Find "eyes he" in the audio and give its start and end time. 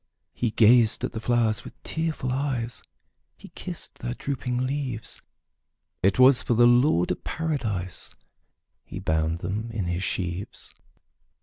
2.31-3.49